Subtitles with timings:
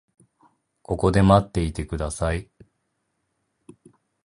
[0.81, 2.49] ここで待っていてください。